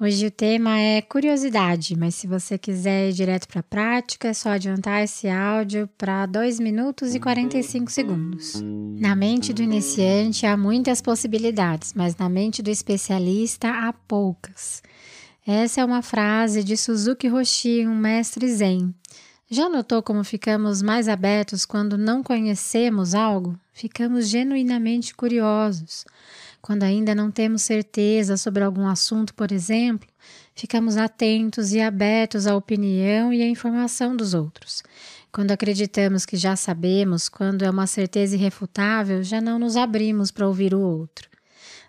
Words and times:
Hoje 0.00 0.26
o 0.26 0.30
tema 0.30 0.78
é 0.78 1.02
curiosidade, 1.02 1.96
mas 1.98 2.14
se 2.14 2.28
você 2.28 2.56
quiser 2.56 3.08
ir 3.08 3.12
direto 3.12 3.48
para 3.48 3.58
a 3.58 3.64
prática, 3.64 4.28
é 4.28 4.32
só 4.32 4.50
adiantar 4.50 5.02
esse 5.02 5.28
áudio 5.28 5.88
para 5.98 6.24
2 6.24 6.60
minutos 6.60 7.16
e 7.16 7.18
45 7.18 7.90
segundos. 7.90 8.62
Na 8.62 9.16
mente 9.16 9.52
do 9.52 9.60
iniciante 9.60 10.46
há 10.46 10.56
muitas 10.56 11.00
possibilidades, 11.00 11.94
mas 11.94 12.16
na 12.16 12.28
mente 12.28 12.62
do 12.62 12.70
especialista 12.70 13.70
há 13.70 13.92
poucas. 13.92 14.84
Essa 15.44 15.80
é 15.80 15.84
uma 15.84 16.00
frase 16.00 16.62
de 16.62 16.76
Suzuki 16.76 17.26
Roshi, 17.26 17.84
um 17.84 17.96
mestre 17.96 18.48
zen. 18.48 18.94
Já 19.50 19.68
notou 19.68 20.00
como 20.00 20.22
ficamos 20.22 20.80
mais 20.80 21.08
abertos 21.08 21.64
quando 21.64 21.98
não 21.98 22.22
conhecemos 22.22 23.16
algo? 23.16 23.58
Ficamos 23.72 24.28
genuinamente 24.28 25.12
curiosos. 25.12 26.04
Quando 26.68 26.82
ainda 26.82 27.14
não 27.14 27.30
temos 27.30 27.62
certeza 27.62 28.36
sobre 28.36 28.62
algum 28.62 28.86
assunto, 28.86 29.32
por 29.32 29.50
exemplo, 29.50 30.06
ficamos 30.54 30.98
atentos 30.98 31.72
e 31.72 31.80
abertos 31.80 32.46
à 32.46 32.54
opinião 32.54 33.32
e 33.32 33.40
à 33.40 33.48
informação 33.48 34.14
dos 34.14 34.34
outros. 34.34 34.82
Quando 35.32 35.50
acreditamos 35.50 36.26
que 36.26 36.36
já 36.36 36.56
sabemos, 36.56 37.26
quando 37.26 37.62
é 37.62 37.70
uma 37.70 37.86
certeza 37.86 38.36
irrefutável, 38.36 39.22
já 39.22 39.40
não 39.40 39.58
nos 39.58 39.78
abrimos 39.78 40.30
para 40.30 40.46
ouvir 40.46 40.74
o 40.74 40.80
outro. 40.80 41.30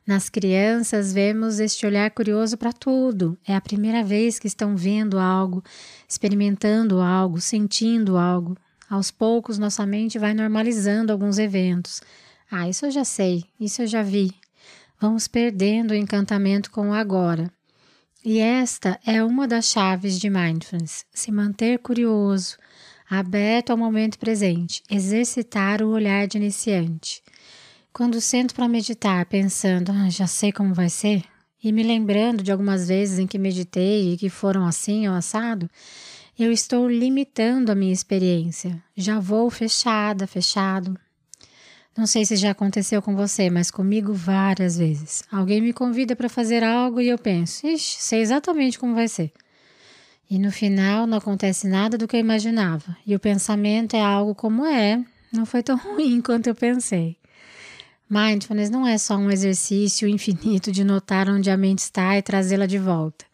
Nas 0.08 0.30
crianças, 0.30 1.12
vemos 1.12 1.60
este 1.60 1.86
olhar 1.86 2.10
curioso 2.12 2.56
para 2.56 2.72
tudo. 2.72 3.38
É 3.46 3.54
a 3.54 3.60
primeira 3.60 4.02
vez 4.02 4.40
que 4.40 4.48
estão 4.48 4.78
vendo 4.78 5.20
algo, 5.20 5.62
experimentando 6.08 7.02
algo, 7.02 7.42
sentindo 7.42 8.16
algo. 8.16 8.56
Aos 8.90 9.12
poucos, 9.12 9.60
nossa 9.60 9.86
mente 9.86 10.18
vai 10.18 10.34
normalizando 10.34 11.12
alguns 11.12 11.38
eventos. 11.38 12.02
Ah, 12.50 12.70
isso 12.70 12.86
eu 12.86 12.92
já 12.92 13.04
sei, 13.04 13.44
isso 13.60 13.82
eu 13.82 13.88
já 13.88 14.02
vi, 14.02 14.34
vamos 15.00 15.28
perdendo 15.28 15.92
o 15.92 15.96
encantamento 15.96 16.70
com 16.70 16.90
o 16.90 16.94
agora. 16.94 17.52
E 18.24 18.40
esta 18.40 19.00
é 19.06 19.24
uma 19.24 19.48
das 19.48 19.66
chaves 19.66 20.20
de 20.20 20.30
mindfulness: 20.30 21.06
se 21.14 21.32
manter 21.32 21.80
curioso, 21.80 22.58
aberto 23.10 23.70
ao 23.72 23.78
momento 23.78 24.20
presente, 24.20 24.84
exercitar 24.90 25.82
o 25.82 25.90
olhar 25.90 26.28
de 26.28 26.38
iniciante. 26.38 27.24
Quando 27.94 28.22
sento 28.22 28.54
para 28.54 28.68
meditar 28.68 29.26
pensando, 29.26 29.92
ah, 29.92 30.10
já 30.10 30.28
sei 30.28 30.52
como 30.52 30.74
vai 30.74 30.90
ser, 30.90 31.24
e 31.64 31.72
me 31.72 31.84
lembrando 31.84 32.44
de 32.44 32.52
algumas 32.52 32.88
vezes 32.88 33.20
em 33.20 33.28
que 33.28 33.38
meditei 33.38 34.14
e 34.14 34.18
que 34.18 34.30
foram 34.30 34.66
assim 34.66 35.08
ou 35.08 35.16
assado, 35.16 35.70
eu 36.38 36.52
estou 36.52 36.88
limitando 36.88 37.72
a 37.72 37.76
minha 37.76 37.92
experiência. 37.92 38.82
Já 38.96 39.20
vou 39.20 39.50
fechada, 39.50 40.26
fechado, 40.26 40.98
não 41.98 42.08
sei 42.08 42.26
se 42.26 42.36
já 42.36 42.52
aconteceu 42.52 43.02
com 43.02 43.16
você, 43.16 43.50
mas 43.50 43.70
comigo 43.70 44.14
várias 44.14 44.78
vezes. 44.78 45.24
Alguém 45.32 45.62
me 45.62 45.74
convida 45.74 46.16
para 46.16 46.30
fazer 46.30 46.64
algo 46.64 47.02
e 47.02 47.10
eu 47.10 47.18
penso, 47.18 47.68
ixi, 47.68 48.02
sei 48.02 48.22
exatamente 48.22 48.80
como 48.80 48.96
vai 48.96 49.08
ser. 49.08 49.32
E 50.30 50.38
no 50.38 50.52
final 50.52 51.08
não 51.08 51.18
acontece 51.18 51.68
nada 51.68 51.98
do 51.98 52.08
que 52.08 52.16
eu 52.16 52.20
imaginava. 52.20 52.96
E 53.06 53.16
o 53.16 53.20
pensamento 53.20 53.96
é 53.96 54.02
algo 54.02 54.36
como 54.36 54.66
é, 54.66 55.04
não 55.34 55.46
foi 55.46 55.64
tão 55.64 55.76
ruim 55.82 56.22
quanto 56.22 56.48
eu 56.48 56.56
pensei. 56.56 57.18
Mindfulness 58.10 58.70
não 58.70 58.88
é 58.88 58.98
só 58.98 59.16
um 59.18 59.30
exercício 59.30 60.08
infinito 60.08 60.72
de 60.72 60.84
notar 60.84 61.30
onde 61.30 61.50
a 61.52 61.58
mente 61.58 61.80
está 61.80 62.18
e 62.18 62.22
trazê-la 62.22 62.66
de 62.66 62.78
volta. 62.78 63.26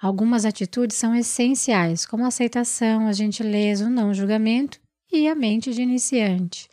Algumas 0.00 0.44
atitudes 0.44 0.96
são 0.96 1.14
essenciais, 1.14 2.06
como 2.06 2.24
a 2.24 2.28
aceitação, 2.28 3.08
a 3.08 3.12
gentileza, 3.12 3.86
o 3.86 3.90
não 3.90 4.14
julgamento 4.14 4.78
e 5.12 5.26
a 5.28 5.34
mente 5.34 5.72
de 5.72 5.82
iniciante. 5.82 6.68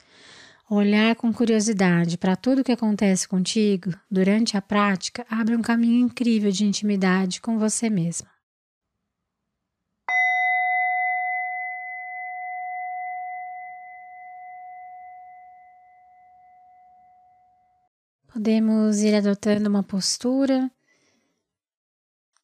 Olhar 0.76 1.16
com 1.16 1.32
curiosidade 1.32 2.18
para 2.18 2.36
tudo 2.36 2.62
o 2.62 2.64
que 2.64 2.72
acontece 2.72 3.28
contigo 3.28 3.94
durante 4.10 4.58
a 4.58 4.62
prática 4.62 5.24
abre 5.30 5.56
um 5.56 5.62
caminho 5.62 6.04
incrível 6.04 6.50
de 6.52 6.66
intimidade 6.66 7.40
com 7.40 7.60
você 7.60 7.92
mesma. 7.92 8.28
Podemos 18.34 19.00
ir 19.04 19.14
adotando 19.14 19.70
uma 19.70 19.84
postura, 19.84 20.72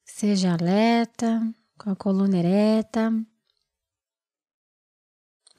seja 0.05 0.53
alerta, 0.53 1.41
com 1.79 1.89
a 1.89 1.95
coluna 1.95 2.37
ereta, 2.37 3.11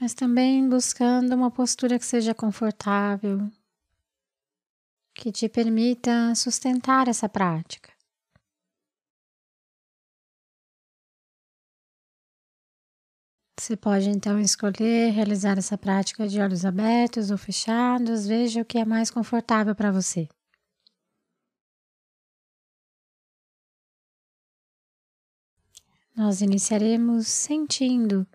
mas 0.01 0.15
também 0.15 0.67
buscando 0.67 1.35
uma 1.35 1.51
postura 1.51 1.99
que 1.99 2.07
seja 2.07 2.35
confortável, 2.35 3.51
que 5.15 5.31
te 5.31 5.47
permita 5.47 6.35
sustentar 6.35 7.07
essa 7.07 7.29
prática. 7.29 7.93
Você 13.59 13.77
pode 13.77 14.09
então 14.09 14.41
escolher 14.41 15.13
realizar 15.13 15.59
essa 15.59 15.77
prática 15.77 16.27
de 16.27 16.41
olhos 16.41 16.65
abertos 16.65 17.31
ou 17.31 17.37
fechados, 17.37 18.27
veja 18.27 18.63
o 18.63 18.65
que 18.65 18.79
é 18.79 18.87
mais 18.87 19.11
confortável 19.11 19.75
para 19.75 19.93
você. 19.93 20.27
Nós 26.17 26.41
iniciaremos 26.41 27.27
sentindo 27.27 28.27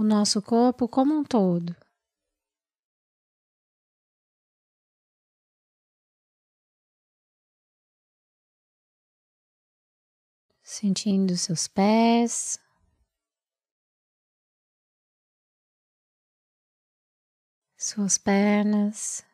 o 0.00 0.04
nosso 0.04 0.40
corpo 0.40 0.88
como 0.88 1.14
um 1.14 1.22
todo. 1.22 1.76
Sentindo 10.62 11.36
seus 11.36 11.68
pés, 11.68 12.58
suas 17.76 18.16
pernas. 18.16 19.29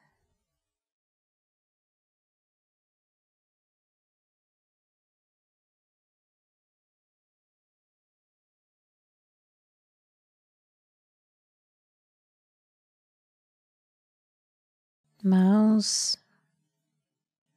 Mãos, 15.27 16.17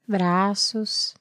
braços. 0.08 1.14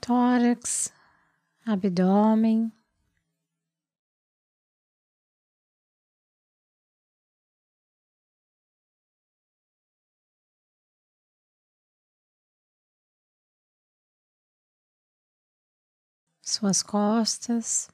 Tórax, 0.00 0.92
abdômen. 1.64 2.70
Suas 16.44 16.82
costas. 16.82 17.88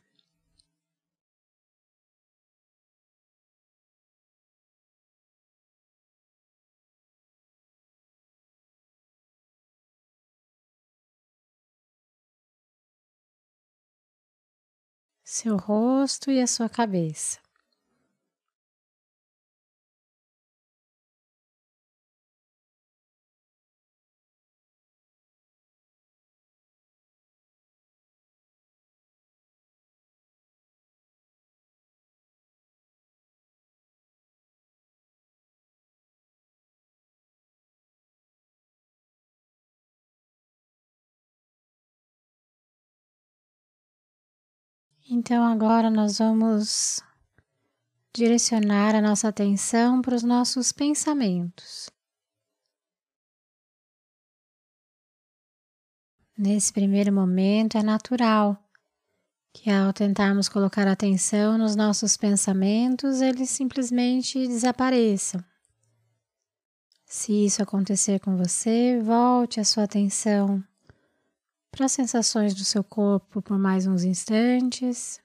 Seu 15.24 15.56
rosto 15.56 16.30
e 16.30 16.40
a 16.40 16.46
sua 16.46 16.68
cabeça. 16.68 17.38
Então 45.12 45.42
agora 45.42 45.90
nós 45.90 46.18
vamos 46.18 47.00
direcionar 48.14 48.94
a 48.94 49.02
nossa 49.02 49.26
atenção 49.26 50.00
para 50.00 50.14
os 50.14 50.22
nossos 50.22 50.70
pensamentos. 50.70 51.90
Nesse 56.38 56.72
primeiro 56.72 57.12
momento 57.12 57.76
é 57.76 57.82
natural 57.82 58.56
que 59.52 59.68
ao 59.68 59.92
tentarmos 59.92 60.48
colocar 60.48 60.86
atenção 60.86 61.58
nos 61.58 61.74
nossos 61.74 62.16
pensamentos, 62.16 63.20
eles 63.20 63.50
simplesmente 63.50 64.46
desapareçam. 64.46 65.44
Se 67.04 67.46
isso 67.46 67.60
acontecer 67.60 68.20
com 68.20 68.36
você, 68.36 69.00
volte 69.02 69.58
a 69.58 69.64
sua 69.64 69.82
atenção 69.82 70.64
para 71.70 71.86
as 71.86 71.92
sensações 71.92 72.54
do 72.54 72.64
seu 72.64 72.82
corpo 72.82 73.40
por 73.42 73.58
mais 73.58 73.86
uns 73.86 74.04
instantes. 74.04 75.20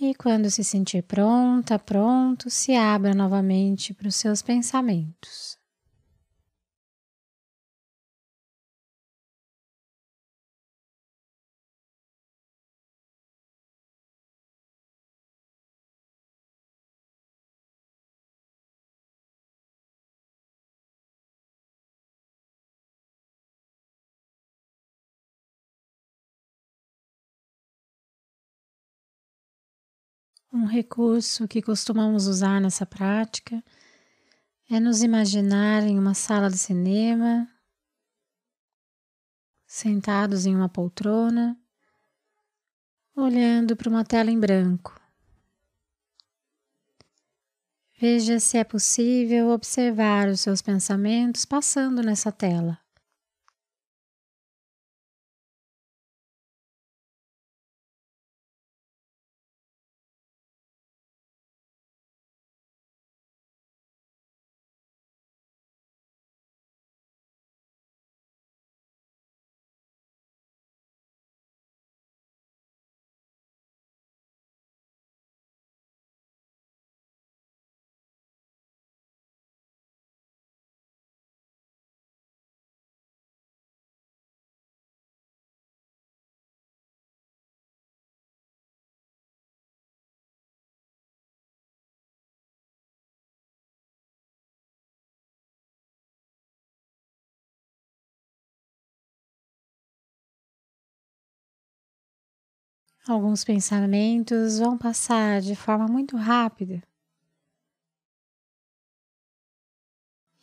E 0.00 0.14
quando 0.14 0.48
se 0.48 0.62
sentir 0.62 1.02
pronta, 1.02 1.78
pronto, 1.78 2.48
se 2.48 2.74
abra 2.74 3.14
novamente 3.14 3.92
para 3.92 4.08
os 4.08 4.14
seus 4.14 4.40
pensamentos. 4.42 5.57
Um 30.50 30.64
recurso 30.64 31.46
que 31.46 31.60
costumamos 31.60 32.26
usar 32.26 32.58
nessa 32.58 32.86
prática 32.86 33.62
é 34.70 34.80
nos 34.80 35.02
imaginar 35.02 35.82
em 35.82 35.98
uma 35.98 36.14
sala 36.14 36.48
de 36.48 36.56
cinema, 36.56 37.46
sentados 39.66 40.46
em 40.46 40.56
uma 40.56 40.68
poltrona, 40.68 41.54
olhando 43.14 43.76
para 43.76 43.90
uma 43.90 44.04
tela 44.04 44.30
em 44.30 44.40
branco. 44.40 44.98
Veja 48.00 48.40
se 48.40 48.56
é 48.56 48.64
possível 48.64 49.50
observar 49.50 50.28
os 50.28 50.40
seus 50.40 50.62
pensamentos 50.62 51.44
passando 51.44 52.00
nessa 52.00 52.32
tela. 52.32 52.78
Alguns 103.08 103.42
pensamentos 103.42 104.58
vão 104.58 104.76
passar 104.76 105.40
de 105.40 105.56
forma 105.56 105.86
muito 105.88 106.14
rápida 106.14 106.82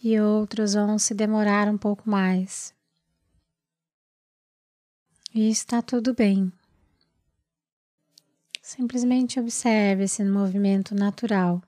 e 0.03 0.19
outros 0.19 0.73
vão 0.73 0.97
se 0.97 1.13
demorar 1.13 1.67
um 1.69 1.77
pouco 1.77 2.09
mais. 2.09 2.73
E 5.31 5.47
está 5.47 5.79
tudo 5.79 6.15
bem. 6.15 6.51
Simplesmente 8.63 9.39
observe 9.39 10.05
esse 10.05 10.25
movimento 10.25 10.95
natural. 10.95 11.61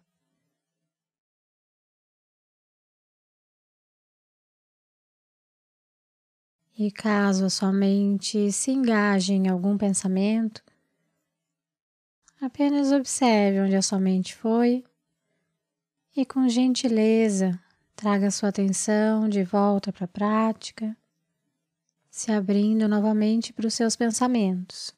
E 6.75 6.91
caso 6.91 7.45
a 7.45 7.51
sua 7.51 7.71
mente 7.71 8.51
se 8.51 8.71
engaje 8.71 9.33
em 9.33 9.47
algum 9.47 9.77
pensamento, 9.77 10.63
Apenas 12.41 12.91
observe 12.91 13.61
onde 13.61 13.75
a 13.75 13.81
sua 13.81 13.99
mente 13.99 14.35
foi 14.35 14.83
e, 16.15 16.25
com 16.25 16.47
gentileza, 16.47 17.59
traga 17.95 18.29
sua 18.29 18.49
atenção 18.49 19.27
de 19.27 19.43
volta 19.43 19.91
para 19.91 20.05
a 20.05 20.07
prática, 20.07 20.95
se 22.09 22.31
abrindo 22.31 22.87
novamente 22.87 23.51
para 23.51 23.67
os 23.67 23.73
seus 23.73 23.95
pensamentos. 23.95 24.96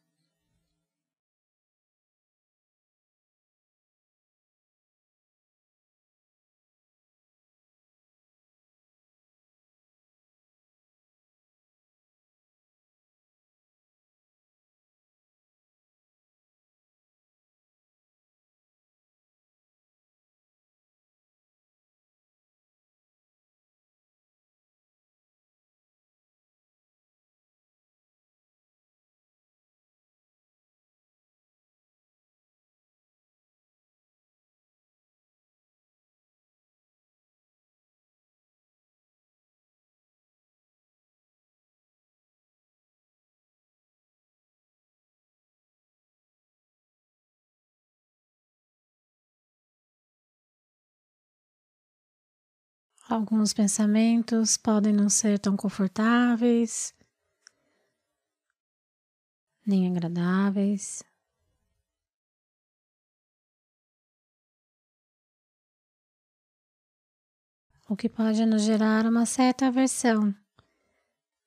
Alguns 53.10 53.54
pensamentos 53.54 54.56
podem 54.56 54.94
não 54.94 55.10
ser 55.10 55.40
tão 55.40 55.58
confortáveis, 55.58 56.94
nem 59.66 59.88
agradáveis. 59.88 61.04
O 67.90 67.96
que 67.96 68.08
pode 68.08 68.46
nos 68.46 68.62
gerar 68.62 69.08
uma 69.08 69.26
certa 69.26 69.66
aversão. 69.66 70.36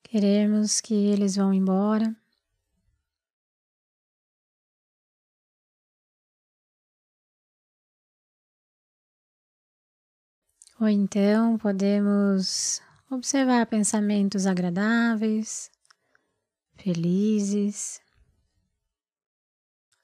Queremos 0.03 0.81
que 0.81 0.93
eles 0.95 1.37
vão 1.37 1.55
embora. 1.55 2.13
Ou 10.83 10.89
então 10.89 11.57
podemos 11.59 12.83
observar 13.09 13.65
pensamentos 13.67 14.47
agradáveis, 14.47 15.71
felizes 16.75 18.03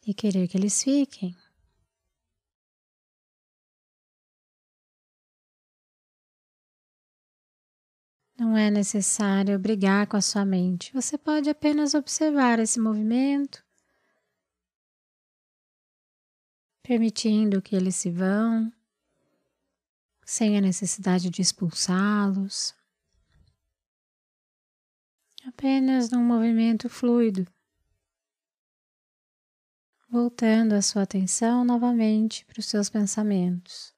e 0.06 0.14
querer 0.14 0.46
que 0.46 0.56
eles 0.56 0.80
fiquem. 0.80 1.34
Não 8.38 8.56
é 8.56 8.70
necessário 8.70 9.58
brigar 9.58 10.06
com 10.06 10.16
a 10.16 10.20
sua 10.20 10.44
mente, 10.44 10.92
você 10.94 11.18
pode 11.18 11.50
apenas 11.50 11.94
observar 11.94 12.60
esse 12.60 12.78
movimento, 12.78 13.66
permitindo 16.84 17.60
que 17.60 17.74
eles 17.74 17.96
se 17.96 18.12
vão 18.12 18.72
sem 20.28 20.58
a 20.58 20.60
necessidade 20.60 21.30
de 21.30 21.40
expulsá-los. 21.40 22.74
Apenas 25.46 26.10
num 26.10 26.22
movimento 26.22 26.86
fluido, 26.90 27.46
voltando 30.10 30.74
a 30.74 30.82
sua 30.82 31.04
atenção 31.04 31.64
novamente 31.64 32.44
para 32.44 32.60
os 32.60 32.66
seus 32.66 32.90
pensamentos. 32.90 33.94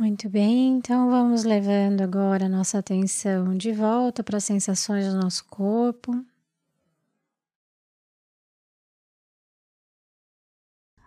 Muito 0.00 0.30
bem, 0.30 0.78
então 0.78 1.10
vamos 1.10 1.44
levando 1.44 2.00
agora 2.00 2.46
a 2.46 2.48
nossa 2.48 2.78
atenção 2.78 3.54
de 3.54 3.70
volta 3.70 4.24
para 4.24 4.38
as 4.38 4.44
sensações 4.44 5.06
do 5.06 5.14
nosso 5.14 5.44
corpo. 5.44 6.24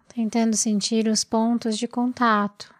Tentando 0.09 0.55
sentir 0.55 1.07
os 1.07 1.23
pontos 1.23 1.75
de 1.75 1.88
contato 1.88 2.71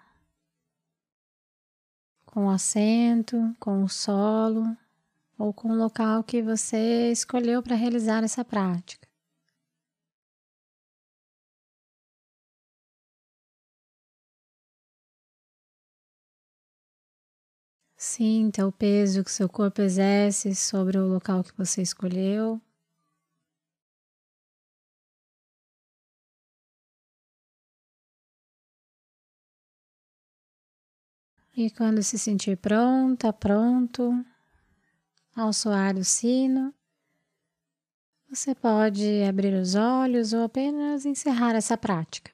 com 2.28 2.46
o 2.46 2.52
assento, 2.52 3.52
com 3.60 3.84
o 3.84 3.90
solo 3.90 4.78
ou 5.36 5.52
com 5.52 5.70
o 5.70 5.76
local 5.76 6.24
que 6.24 6.44
você 6.44 7.12
escolheu 7.12 7.64
para 7.64 7.76
realizar 7.76 8.24
essa 8.24 8.46
prática. 8.46 9.13
Sinta 18.06 18.68
o 18.68 18.72
peso 18.72 19.24
que 19.24 19.32
seu 19.32 19.48
corpo 19.48 19.82
exerce 19.82 20.54
sobre 20.54 20.98
o 20.98 21.08
local 21.08 21.42
que 21.42 21.56
você 21.58 21.82
escolheu. 21.82 22.62
E 31.56 31.72
quando 31.72 32.04
se 32.04 32.20
sentir 32.20 32.58
pronta, 32.58 33.32
pronto, 33.32 34.12
ao 35.34 35.54
soar 35.54 35.96
o 35.96 36.04
sino, 36.04 36.74
você 38.30 38.54
pode 38.54 39.24
abrir 39.24 39.54
os 39.54 39.76
olhos 39.76 40.34
ou 40.34 40.44
apenas 40.44 41.06
encerrar 41.06 41.56
essa 41.56 41.78
prática. 41.78 42.34